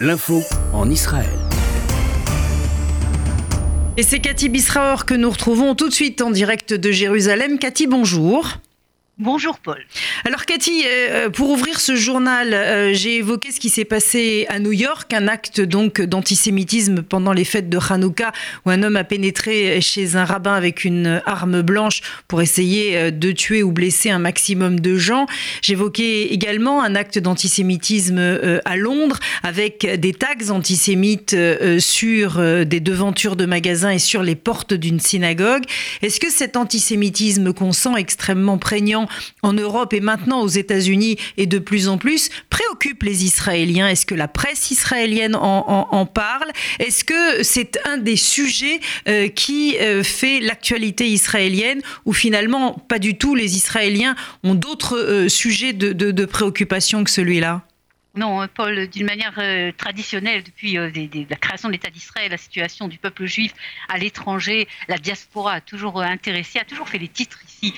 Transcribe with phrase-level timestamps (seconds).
[0.00, 0.42] L'info
[0.72, 1.38] en Israël.
[3.96, 7.60] Et c'est Cathy Bisraor que nous retrouvons tout de suite en direct de Jérusalem.
[7.60, 8.58] Cathy, bonjour.
[9.20, 9.78] Bonjour Paul.
[10.24, 14.58] Alors Cathy, euh, pour ouvrir ce journal, euh, j'ai évoqué ce qui s'est passé à
[14.58, 18.32] New York, un acte donc d'antisémitisme pendant les fêtes de Hanouka
[18.66, 23.10] où un homme a pénétré chez un rabbin avec une arme blanche pour essayer euh,
[23.12, 25.26] de tuer ou blesser un maximum de gens.
[25.62, 28.18] J'évoquais également un acte d'antisémitisme
[28.64, 31.36] à Londres avec des tags antisémites
[31.78, 35.62] sur des devantures de magasins et sur les portes d'une synagogue.
[36.02, 39.03] Est-ce que cet antisémitisme qu'on sent extrêmement prégnant
[39.42, 43.88] en Europe et maintenant aux États-Unis et de plus en plus préoccupe les Israéliens.
[43.88, 46.50] Est-ce que la presse israélienne en, parle?
[46.78, 51.80] Est-ce que c'est un des sujets euh, qui euh, fait l'actualité israélienne?
[52.04, 57.62] Ou finalement pas du tout Les Israéliens ont d'autres euh, sujets de préoccupation que celui-là?
[58.16, 60.88] Non, hein, Paul, d'une manière euh, traditionnelle, depuis euh,
[61.28, 63.52] la création de l'État d'Israël, la situation du peuple juif
[63.88, 67.74] à l'étranger, la diaspora a toujours euh, intéressé, a toujours fait les titres ici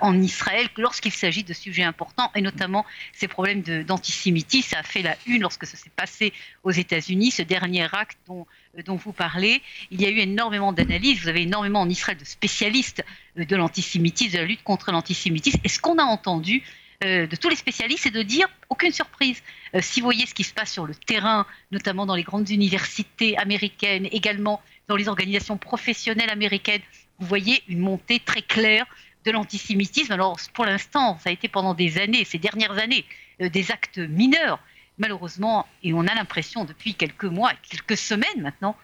[0.00, 4.70] en Israël lorsqu'il s'agit de sujets importants, et notamment ces problèmes d'antisémitisme.
[4.70, 6.32] Ça a fait la une lorsque ça s'est passé
[6.62, 8.46] aux États-Unis, ce dernier acte dont,
[8.86, 9.60] dont vous parlez.
[9.90, 13.04] Il y a eu énormément d'analyses, vous avez énormément en Israël de spécialistes
[13.36, 15.60] de l'antisémitisme, de la lutte contre l'antisémitisme.
[15.64, 16.62] Et ce qu'on a entendu,
[17.02, 19.42] euh, de tous les spécialistes, c'est de dire aucune surprise.
[19.74, 22.48] Euh, si vous voyez ce qui se passe sur le terrain, notamment dans les grandes
[22.50, 26.82] universités américaines, également dans les organisations professionnelles américaines,
[27.18, 28.86] vous voyez une montée très claire
[29.24, 30.12] de l'antisémitisme.
[30.12, 33.04] Alors pour l'instant, ça a été pendant des années, ces dernières années,
[33.40, 34.60] euh, des actes mineurs.
[34.96, 38.76] Malheureusement, et on a l'impression depuis quelques mois, quelques semaines maintenant,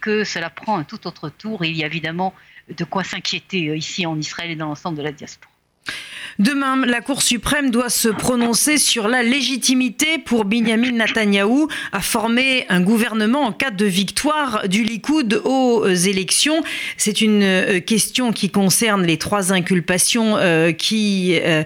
[0.00, 2.32] que cela prend un tout autre tour il y a évidemment
[2.68, 5.50] de quoi s'inquiéter ici en Israël et dans l'ensemble de la diaspora.
[6.38, 12.64] Demain, la Cour suprême doit se prononcer sur la légitimité pour Benjamin Netanyahou à former
[12.68, 16.62] un gouvernement en cas de victoire du Likoud aux élections.
[16.96, 21.64] C'est une euh, question qui concerne les trois inculpations euh, qui euh,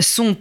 [0.00, 0.36] sont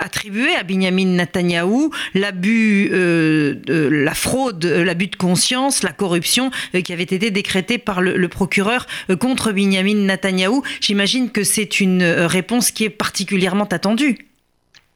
[0.00, 6.50] attribuées à Benjamin Netanyahou l'abus, la fraude, l'abus de conscience, la corruption
[6.84, 8.86] qui avait été décrétée par le, procureur
[9.20, 10.62] contre Benjamin Netanyahou.
[10.80, 14.26] J'imagine que c'est une réponse qui est particulièrement attendue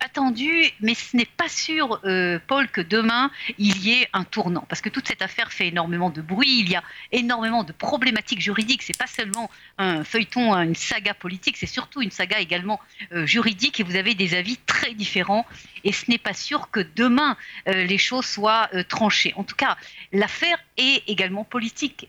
[0.00, 4.64] attendu, mais ce n'est pas sûr, euh, Paul, que demain il y ait un tournant,
[4.68, 6.82] parce que toute cette affaire fait énormément de bruit, il y a
[7.12, 8.82] énormément de problématiques juridiques.
[8.82, 12.80] C'est pas seulement un feuilleton, une saga politique, c'est surtout une saga également
[13.12, 15.46] euh, juridique, et vous avez des avis très différents.
[15.84, 17.36] Et ce n'est pas sûr que demain
[17.68, 19.32] euh, les choses soient tranchées.
[19.36, 19.76] En tout cas,
[20.12, 22.08] l'affaire est également politique.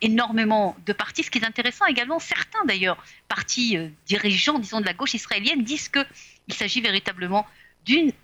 [0.00, 1.22] énormément de partis.
[1.22, 3.76] Ce qui est intéressant également, certains d'ailleurs partis
[4.06, 6.04] dirigeants, disons de la gauche israélienne, disent que
[6.50, 7.46] il s'agit véritablement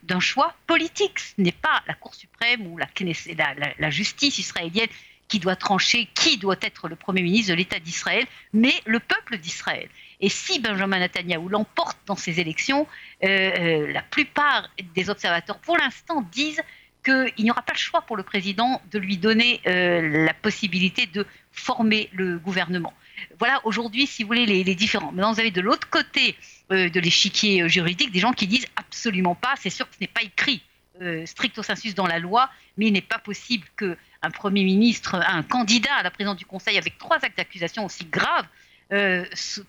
[0.03, 1.19] d'un choix politique.
[1.19, 4.89] Ce n'est pas la Cour suprême ou la, justice israélienne
[5.29, 9.39] qui doit trancher qui doit être le Premier ministre de l'État d'Israël, mais le peuple
[9.39, 9.89] d'Israël.
[10.21, 12.87] Et si Benjamin Netanyahu l'emporte dans ces élections,
[13.25, 16.63] euh, euh, la plupart des observateurs, pour l'instant, disent
[17.05, 21.07] qu'il n'y aura pas le choix pour le président de lui donner euh, la possibilité
[21.07, 22.93] de former le gouvernement.
[23.39, 25.13] Voilà aujourd'hui, si vous voulez, les, différents.
[25.13, 26.37] Maintenant, vous avez de l'autre côté
[26.73, 30.01] euh, de l'échiquier euh, juridique des gens qui disent absolument pas, c'est sûr que ce
[30.01, 30.63] n'est pas écrit
[31.01, 35.43] euh, stricto sensus dans la loi, mais il n'est pas possible qu'un Premier ministre, un
[35.43, 38.47] candidat à la présidence du Conseil avec trois actes d'accusation aussi graves,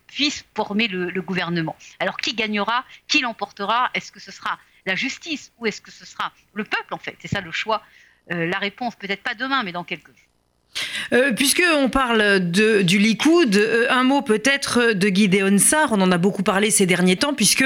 [0.05, 1.75] puisse former le, gouvernement.
[1.99, 3.89] Alors qui gagnera Qui l'emportera?
[3.95, 7.15] Est-ce que ce sera la justice ou est-ce que ce sera le peuple en fait?
[7.19, 7.81] C'est ça le choix.
[8.29, 10.26] la réponse peut-être pas demain, mais dans quelques jours.
[11.13, 15.91] Euh, puisque on parle du Likoud, euh, un mot peut-être de Gideon Sar.
[15.91, 17.65] On en a beaucoup parlé ces derniers temps, puisque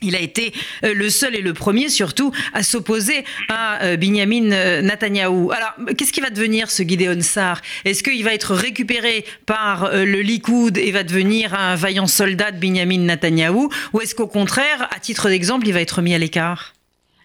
[0.00, 0.52] il a été
[0.84, 5.50] euh, le seul et le premier, surtout, à s'opposer à Benjamin Netanyahou.
[5.50, 10.20] Alors, qu'est-ce qui va devenir ce Gideon Sar Est-ce qu'il va être récupéré par le
[10.20, 15.00] Likoud et va devenir un vaillant soldat de Benjamin Netanyahou Ou est-ce qu'au contraire, à
[15.00, 16.74] titre d'exemple, il va être mis à l'écart?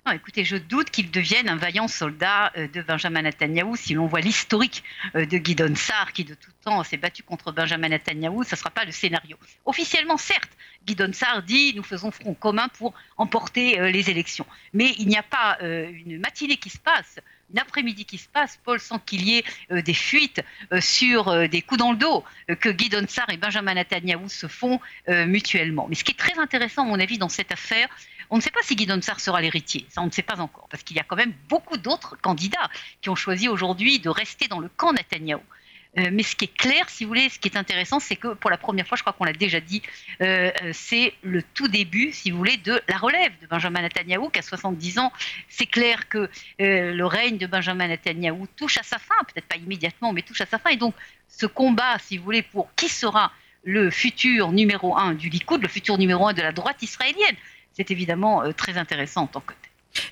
[0.06, 3.78] Non, écoutez, je doute qu'il devienne un vaillant soldat euh, de Benjamin Netanyahu.
[3.78, 4.84] Si l'on voit l'historique
[5.16, 8.58] euh, de Guidon Sarr, qui de tout temps s'est battu contre Benjamin Netanyahu, ce ne
[8.58, 9.38] sera pas le scénario.
[9.64, 10.52] Officiellement, certes,
[10.86, 14.46] Guidon Sarr dit nous faisons front commun pour emporter euh, les élections.
[14.74, 17.20] Mais il n'y a pas une matinée qui se passe,
[17.54, 20.42] une après-midi qui se passe, Paul, sans qu'il y ait des fuites
[20.80, 22.24] sur des coups dans le dos
[22.60, 25.86] que Guidon Sarr et Benjamin Netanyahu se font mutuellement.
[25.88, 27.88] Mais ce qui est très intéressant, à mon avis, dans cette affaire,
[28.30, 30.68] on ne sait pas si Guy Sarr sera l'héritier, ça on ne sait pas encore,
[30.70, 32.70] parce qu'il y a quand même beaucoup d'autres candidats
[33.02, 35.42] qui ont choisi aujourd'hui de rester dans le camp Netanyahou.
[36.00, 38.30] Euh, mais ce qui est clair, si vous voulez, ce qui est intéressant, c'est que
[38.30, 39.84] pour la première fois, je crois qu'on l'a déjà dit,
[40.22, 44.40] euh, c'est le tout début, si vous voulez, de la relève de Benjamin Netanyahu, qui
[44.40, 45.14] a 70 ans.
[45.50, 50.14] C'est clair que le règne de Benjamin Netanyahu touche à sa fin, peut-être pas immédiatement,
[50.14, 50.72] mais touche à sa fin.
[50.72, 50.96] Et donc,
[51.28, 53.32] ce combat, si vous voulez, pour qui sera
[53.64, 57.36] le futur numéro un du Likoud, le futur numéro un de la droite israélienne,
[57.74, 59.54] c'est évidemment très intéressant en tant que.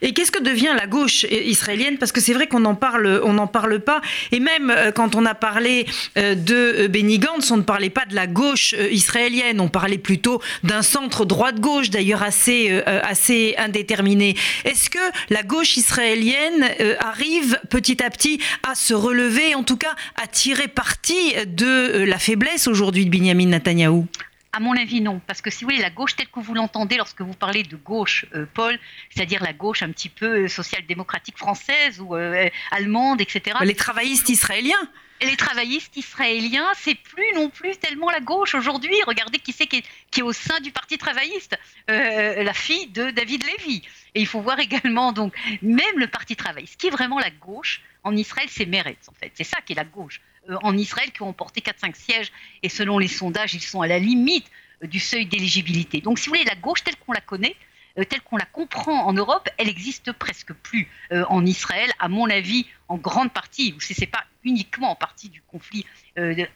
[0.02, 1.98] Et qu'est-ce que devient la gauche israélienne?
[1.98, 3.22] Parce que c'est vrai qu'on n'en parle,
[3.52, 4.02] parle pas.
[4.32, 5.86] Et même euh, quand on a parlé
[6.18, 9.60] euh, de euh, Benny Gantz, on ne parlait pas de la gauche israélienne.
[9.60, 14.36] On parlait plutôt d'un centre droite-gauche, d'ailleurs assez, assez indéterminé.
[14.66, 15.00] Est-ce que
[15.30, 16.70] la gauche israélienne
[17.00, 22.18] arrive petit à petit à se relever, en tout cas à tirer parti de la
[22.18, 24.08] faiblesse aujourd'hui de Benjamin Netanyahou?
[24.54, 25.22] À mon avis, non.
[25.28, 27.78] Parce que si vous voulez, la gauche telle que vous l'entendez lorsque vous parlez de
[27.78, 28.78] gauche, euh, Paul,
[29.10, 33.58] c'est-à-dire la gauche un petit peu euh, social-démocratique française ou euh, allemande, etc.
[33.62, 34.90] Les travaillistes israéliens
[35.24, 38.96] les travaillistes israéliens, c'est plus non plus tellement la gauche aujourd'hui.
[39.06, 39.84] Regardez qui c'est qui,
[40.18, 41.56] est au sein du Parti travailliste,
[41.88, 43.84] la fille de David Lévy.
[44.16, 47.82] Et il faut voir également donc même le Parti travailliste, qui est vraiment la gauche
[48.04, 49.32] en Israël, c'est Meretz en fait.
[49.36, 50.20] C'est ça qui est la gauche.
[50.50, 52.32] Euh, en Israël qui ont porté 4-5 sièges
[52.64, 54.50] et selon les sondages, ils sont à la limite
[54.84, 56.02] euh, du seuil d'éligibilité.
[56.02, 57.56] Donc si vous voulez, la gauche telle qu'on la connaît,
[58.00, 62.30] euh, telle qu'on la comprend en Europe, elle existe presque plus en Israël, à mon
[62.30, 65.86] avis, en grande partie, ce n'est pas uniquement en partie du conflit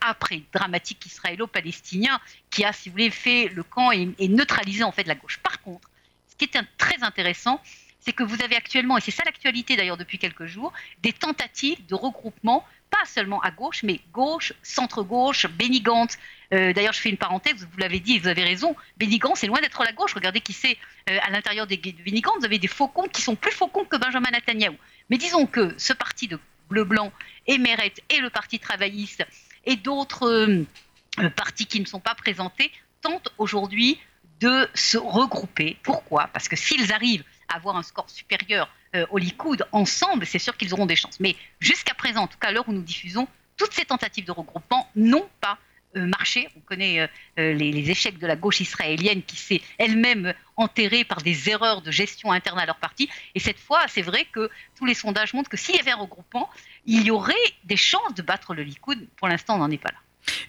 [0.01, 4.91] après dramatique israélo-palestinien qui a, si vous voulez, fait le camp et, et neutralisé en
[4.91, 5.39] fait la gauche.
[5.39, 5.89] Par contre,
[6.27, 7.61] ce qui est très intéressant,
[8.05, 10.71] c'est que vous avez actuellement, et c'est ça l'actualité d'ailleurs depuis quelques jours,
[11.01, 16.17] des tentatives de regroupement pas seulement à gauche, mais gauche, centre-gauche, bénigante.
[16.53, 19.59] Euh, d'ailleurs, je fais une parenthèse, vous l'avez dit, vous avez raison, Bénigant, c'est loin
[19.59, 20.13] d'être la gauche.
[20.13, 20.77] Regardez qui c'est
[21.09, 24.29] euh, à l'intérieur des Bénigant, vous avez des faucons qui sont plus faucons que Benjamin
[24.31, 24.77] Netanyahu.
[25.09, 27.11] Mais disons que ce parti de bleu-blanc,
[27.47, 29.25] Emeret et le Parti travailliste
[29.65, 32.71] et d'autres euh, partis qui ne sont pas présentés
[33.01, 33.99] tentent aujourd'hui
[34.39, 35.77] de se regrouper.
[35.83, 36.29] Pourquoi?
[36.33, 40.73] Parce que s'ils arrivent avoir un score supérieur euh, au Likoud ensemble, c'est sûr qu'ils
[40.73, 41.19] auront des chances.
[41.19, 43.27] Mais jusqu'à présent, en tout cas à l'heure où nous diffusons,
[43.57, 45.57] toutes ces tentatives de regroupement n'ont pas
[45.97, 46.49] euh, marché.
[46.57, 47.07] On connaît euh,
[47.53, 52.31] les, échecs de la gauche israélienne qui s'est elle-même enterrée par des erreurs de gestion
[52.31, 53.09] interne à leur parti.
[53.33, 55.97] Et cette fois, c'est vrai que tous les sondages montrent que s'il y avait un
[55.97, 56.49] regroupement,
[56.85, 57.33] il y aurait
[57.63, 59.07] des chances de battre le Likoud.
[59.15, 59.97] Pour l'instant, on n'en est pas là.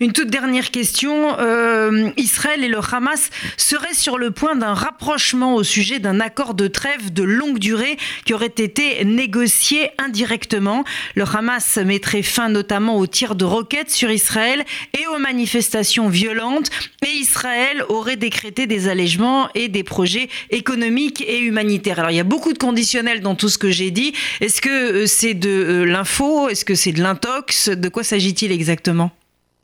[0.00, 1.38] Une toute dernière question.
[1.38, 6.55] Euh, Israël et le Hamas seraient sur le point d'un rapprochement au sujet d'un accord
[6.55, 10.84] de trêve de longue durée qui aurait été négocié indirectement.
[11.14, 14.64] Le Hamas mettrait fin notamment aux tirs de roquettes sur Israël
[14.99, 16.70] et aux manifestations violentes.
[17.06, 21.99] Et Israël aurait décrété des allègements et des projets économiques et humanitaires.
[21.99, 24.12] Alors il y a beaucoup de conditionnels dans tout ce que j'ai dit.
[24.40, 26.49] Est-ce que euh, c'est de euh, l'info?
[26.49, 27.69] Est-ce que c'est de l'intox?
[27.69, 29.11] De quoi s'agit-il exactement?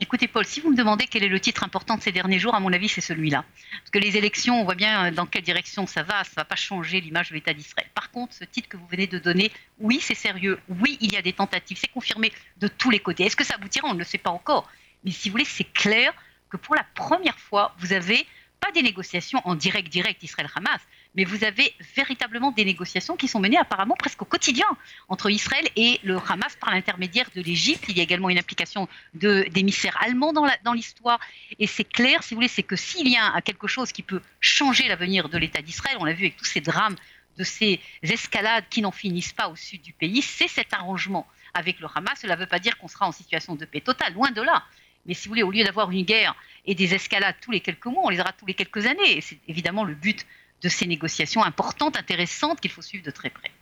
[0.03, 2.57] Écoutez, Paul, si vous me demandez quel est le titre important de ces derniers jours,
[2.57, 3.45] à mon avis, c'est celui-là.
[3.71, 6.37] Parce que les élections, on voit bien euh, dans quelle direction ça va, ça ne
[6.39, 7.89] va pas changer l'image de l'État d'Israël.
[7.95, 11.17] Par contre, ce titre que vous venez de donner, oui, c'est sérieux, oui, il y
[11.17, 13.27] a des tentatives, c'est confirmé de tous les côtés.
[13.27, 13.87] Est-ce que ça aboutira?
[13.87, 14.69] On ne le sait pas encore.
[15.05, 16.13] Mais si vous voulez, c'est clair
[16.51, 18.27] que pour la première fois, vous avez
[18.59, 20.81] pas des négociations en direct, direct Israël-Hamas,
[21.15, 24.67] mais vous avez véritablement des négociations qui sont menées apparemment presque au quotidien
[25.09, 27.85] entre Israël et le Hamas par l'intermédiaire de l'Égypte.
[27.89, 31.21] Il y a également une implication d'émissaires allemands dans l'histoire.
[31.59, 34.23] Et c'est clair, si vous voulez, c'est que s'il y a quelque chose qui peut
[34.41, 36.97] changer l'avenir de l'État d'Israël, on l'a vu avec tous ces drames
[37.39, 41.81] de ces escalades qui n'en finissent pas au sud du pays, c'est cet arrangement avec
[41.81, 42.21] le Hamas.
[42.21, 44.65] Cela ne veut pas dire qu'on sera en situation de paix totale, loin de là.
[45.07, 46.35] Mais si vous voulez, au lieu d'avoir une guerre
[46.65, 49.17] et des escalades tous les quelques mois, on les aura tous les quelques années.
[49.17, 50.27] Et c'est évidemment le but
[50.63, 53.53] de ces négociations importantes, intéressantes, qu'il faut suivre de très près.